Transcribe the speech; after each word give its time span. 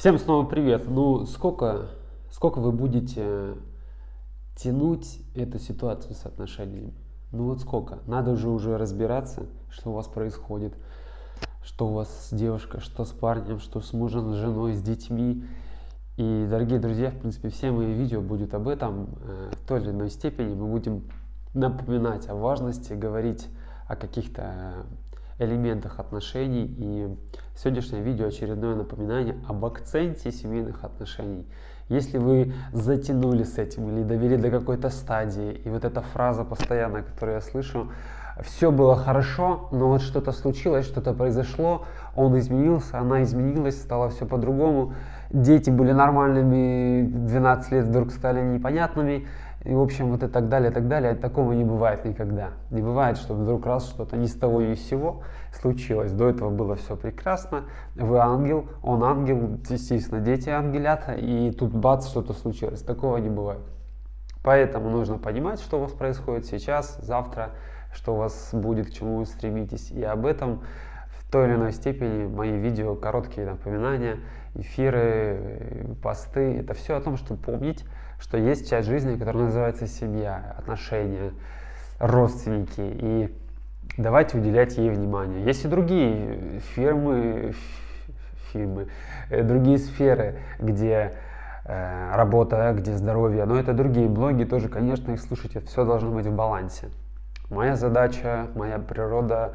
Всем 0.00 0.18
снова 0.18 0.46
привет. 0.46 0.88
Ну, 0.88 1.26
сколько, 1.26 1.90
сколько 2.30 2.58
вы 2.58 2.72
будете 2.72 3.52
тянуть 4.56 5.20
эту 5.34 5.58
ситуацию 5.58 6.14
с 6.14 6.24
отношениями? 6.24 6.94
Ну 7.32 7.48
вот 7.48 7.60
сколько? 7.60 7.98
Надо 8.06 8.34
же 8.34 8.48
уже 8.48 8.78
разбираться, 8.78 9.44
что 9.68 9.90
у 9.90 9.92
вас 9.92 10.06
происходит, 10.06 10.72
что 11.62 11.88
у 11.88 11.92
вас 11.92 12.28
с 12.30 12.34
девушкой, 12.34 12.80
что 12.80 13.04
с 13.04 13.10
парнем, 13.10 13.60
что 13.60 13.82
с 13.82 13.92
мужем, 13.92 14.32
с 14.32 14.36
женой, 14.36 14.72
с 14.72 14.80
детьми. 14.80 15.44
И, 16.16 16.46
дорогие 16.48 16.78
друзья, 16.78 17.10
в 17.10 17.18
принципе, 17.18 17.50
все 17.50 17.70
мои 17.70 17.92
видео 17.92 18.22
будут 18.22 18.54
об 18.54 18.68
этом. 18.68 19.18
Э, 19.22 19.50
в 19.52 19.68
той 19.68 19.82
или 19.82 19.90
иной 19.90 20.08
степени 20.08 20.54
мы 20.54 20.66
будем 20.66 21.10
напоминать 21.52 22.26
о 22.30 22.36
важности, 22.36 22.94
говорить 22.94 23.48
о 23.86 23.96
каких-то 23.96 24.86
элементах 25.40 25.98
отношений. 25.98 26.66
И 26.78 27.08
сегодняшнее 27.56 28.02
видео 28.02 28.26
очередное 28.26 28.76
напоминание 28.76 29.36
об 29.48 29.64
акценте 29.64 30.30
семейных 30.30 30.84
отношений. 30.84 31.46
Если 31.88 32.18
вы 32.18 32.52
затянули 32.72 33.42
с 33.42 33.58
этим 33.58 33.88
или 33.90 34.04
довели 34.04 34.36
до 34.36 34.50
какой-то 34.50 34.90
стадии, 34.90 35.60
и 35.64 35.68
вот 35.68 35.84
эта 35.84 36.02
фраза 36.02 36.44
постоянно, 36.44 37.02
которую 37.02 37.34
я 37.36 37.40
слышу, 37.40 37.90
все 38.42 38.70
было 38.70 38.96
хорошо, 38.96 39.68
но 39.72 39.88
вот 39.88 40.02
что-то 40.02 40.32
случилось, 40.32 40.86
что-то 40.86 41.12
произошло, 41.12 41.84
он 42.14 42.38
изменился, 42.38 42.98
она 42.98 43.22
изменилась, 43.22 43.80
стало 43.80 44.08
все 44.10 44.24
по-другому, 44.24 44.94
дети 45.30 45.70
были 45.70 45.92
нормальными, 45.92 47.02
12 47.02 47.72
лет 47.72 47.84
вдруг 47.86 48.12
стали 48.12 48.40
непонятными, 48.40 49.26
и, 49.62 49.74
в 49.74 49.80
общем, 49.80 50.10
вот 50.10 50.22
и 50.22 50.28
так 50.28 50.48
далее, 50.48 50.70
и 50.70 50.74
так 50.74 50.88
далее. 50.88 51.14
Такого 51.14 51.52
не 51.52 51.64
бывает 51.64 52.06
никогда. 52.06 52.52
Не 52.70 52.80
бывает, 52.80 53.18
что 53.18 53.34
вдруг 53.34 53.66
раз 53.66 53.88
что-то 53.90 54.16
ни 54.16 54.24
с 54.24 54.34
того 54.34 54.62
ни 54.62 54.74
с 54.74 54.88
сего 54.88 55.22
случилось. 55.52 56.12
До 56.12 56.30
этого 56.30 56.48
было 56.48 56.76
все 56.76 56.96
прекрасно. 56.96 57.64
Вы 57.94 58.18
ангел, 58.18 58.68
он 58.82 59.04
ангел, 59.04 59.58
естественно, 59.68 60.20
дети 60.20 60.48
ангелята, 60.48 61.12
и 61.12 61.50
тут 61.50 61.72
бац, 61.72 62.08
что-то 62.08 62.32
случилось. 62.32 62.80
Такого 62.80 63.18
не 63.18 63.28
бывает. 63.28 63.60
Поэтому 64.42 64.88
нужно 64.88 65.18
понимать, 65.18 65.60
что 65.60 65.76
у 65.76 65.82
вас 65.82 65.92
происходит 65.92 66.46
сейчас, 66.46 66.96
завтра, 67.02 67.50
что 67.92 68.14
у 68.14 68.16
вас 68.16 68.50
будет, 68.54 68.86
к 68.86 68.92
чему 68.92 69.18
вы 69.18 69.26
стремитесь. 69.26 69.90
И 69.90 70.02
об 70.02 70.24
этом 70.24 70.62
той 71.30 71.46
или 71.48 71.54
иной 71.54 71.72
степени 71.72 72.26
мои 72.26 72.58
видео, 72.58 72.94
короткие 72.96 73.46
напоминания, 73.46 74.18
эфиры, 74.54 75.96
посты, 76.02 76.58
это 76.58 76.74
все 76.74 76.96
о 76.96 77.00
том, 77.00 77.16
чтобы 77.16 77.40
помнить, 77.40 77.84
что 78.18 78.36
есть 78.36 78.68
часть 78.68 78.88
жизни, 78.88 79.16
которая 79.16 79.44
называется 79.44 79.86
семья, 79.86 80.54
отношения, 80.58 81.32
родственники. 81.98 82.80
И 82.80 83.34
давайте 83.96 84.38
уделять 84.38 84.76
ей 84.76 84.90
внимание. 84.90 85.44
Есть 85.44 85.64
и 85.64 85.68
другие 85.68 86.60
фирмы, 86.74 87.54
фильмы, 88.52 88.88
э, 89.30 89.42
другие 89.42 89.78
сферы, 89.78 90.40
где 90.58 91.12
э, 91.64 92.14
работа, 92.14 92.74
где 92.76 92.92
здоровье, 92.92 93.44
но 93.44 93.58
это 93.58 93.72
другие 93.72 94.08
блоги, 94.08 94.44
тоже, 94.44 94.68
конечно, 94.68 95.12
их 95.12 95.20
слушайте, 95.20 95.60
все 95.60 95.84
должно 95.84 96.10
быть 96.10 96.26
в 96.26 96.34
балансе. 96.34 96.88
Моя 97.48 97.76
задача, 97.76 98.46
моя 98.54 98.78
природа, 98.78 99.54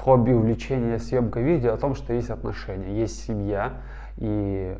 хобби, 0.00 0.32
увлечение, 0.32 0.98
съемка 0.98 1.40
видео 1.40 1.74
о 1.74 1.76
том, 1.76 1.94
что 1.94 2.12
есть 2.12 2.30
отношения, 2.30 2.98
есть 2.98 3.24
семья, 3.24 3.74
и 4.16 4.76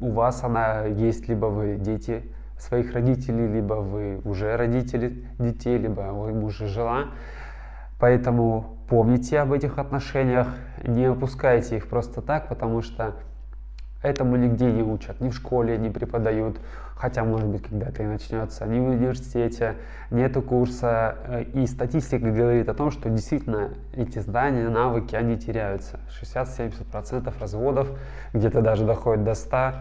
у 0.00 0.10
вас 0.12 0.42
она 0.42 0.84
есть, 0.84 1.28
либо 1.28 1.46
вы 1.46 1.76
дети 1.76 2.24
своих 2.58 2.92
родителей, 2.92 3.46
либо 3.46 3.74
вы 3.74 4.20
уже 4.24 4.56
родители 4.56 5.24
детей, 5.38 5.78
либо 5.78 6.00
вы 6.12 6.32
муж 6.32 6.60
и 6.60 6.66
жена. 6.66 7.10
Поэтому 7.98 8.78
помните 8.88 9.38
об 9.40 9.52
этих 9.52 9.78
отношениях, 9.78 10.48
не 10.86 11.04
опускайте 11.04 11.76
их 11.76 11.88
просто 11.88 12.22
так, 12.22 12.48
потому 12.48 12.80
что 12.80 13.16
Этому 14.02 14.36
нигде 14.36 14.64
не 14.72 14.82
учат, 14.82 15.20
ни 15.20 15.28
в 15.28 15.34
школе 15.34 15.76
не 15.76 15.90
преподают, 15.90 16.58
хотя, 16.96 17.22
может 17.22 17.48
быть, 17.48 17.62
когда-то 17.62 18.02
и 18.02 18.06
начнется, 18.06 18.64
ни 18.64 18.78
в 18.78 18.88
университете, 18.88 19.74
нету 20.10 20.40
курса. 20.40 21.16
Э, 21.26 21.42
и 21.42 21.66
статистика 21.66 22.30
говорит 22.30 22.70
о 22.70 22.74
том, 22.74 22.90
что 22.90 23.10
действительно 23.10 23.70
эти 23.94 24.18
знания, 24.20 24.70
навыки, 24.70 25.14
они 25.14 25.36
теряются. 25.36 26.00
60-70% 26.22 27.30
разводов, 27.38 27.88
где-то 28.32 28.62
даже 28.62 28.86
доходит 28.86 29.22
до 29.24 29.34
100 29.34 29.72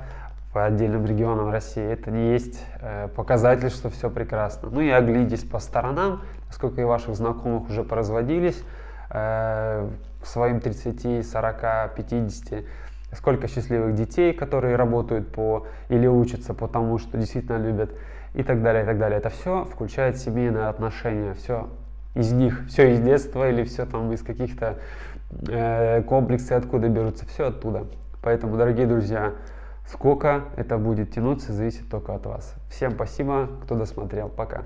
по 0.52 0.66
отдельным 0.66 1.06
регионам 1.06 1.50
России. 1.50 1.84
Это 1.84 2.12
не 2.12 2.34
есть 2.34 2.66
э, 2.82 3.08
показатель, 3.16 3.70
что 3.70 3.90
все 3.90 4.10
прекрасно. 4.10 4.70
Ну 4.70 4.82
и 4.82 4.90
оглядитесь 4.90 5.46
по 5.46 5.60
сторонам, 5.60 6.24
сколько 6.52 6.82
и 6.82 6.84
ваших 6.84 7.16
знакомых 7.16 7.70
уже 7.70 7.84
поразводились 7.84 8.62
э, 9.12 9.90
к 10.22 10.26
своим 10.26 10.60
30, 10.60 11.26
40, 11.26 11.96
50 11.96 12.66
сколько 13.14 13.48
счастливых 13.48 13.96
детей, 13.96 14.34
которые 14.34 14.76
работают 14.76 15.32
по 15.32 15.66
или 15.90 16.08
учатся 16.08 16.54
по 16.54 16.68
тому, 16.68 16.98
что 16.98 17.18
действительно 17.18 17.58
любят, 17.58 17.92
и 18.34 18.44
так 18.44 18.62
далее, 18.62 18.84
и 18.84 18.86
так 18.86 18.98
далее. 19.00 19.18
Это 19.18 19.30
все 19.30 19.66
включает 19.66 20.18
семейные 20.18 20.68
отношения, 20.68 21.34
все 21.34 21.68
из 22.16 22.32
них, 22.32 22.66
все 22.68 22.94
из 22.94 23.00
детства 23.00 23.50
или 23.50 23.64
все 23.64 23.86
там 23.86 24.12
из 24.12 24.22
каких-то 24.22 24.80
э, 25.48 26.02
комплексов, 26.04 26.58
откуда 26.58 26.90
берутся, 26.90 27.26
все 27.26 27.48
оттуда. 27.48 27.86
Поэтому, 28.22 28.58
дорогие 28.58 28.88
друзья, 28.88 29.34
сколько 29.88 30.46
это 30.58 30.78
будет 30.78 31.12
тянуться, 31.12 31.54
зависит 31.54 31.90
только 31.90 32.14
от 32.16 32.26
вас. 32.26 32.56
Всем 32.70 32.92
спасибо, 32.92 33.50
кто 33.64 33.76
досмотрел. 33.76 34.30
Пока. 34.30 34.64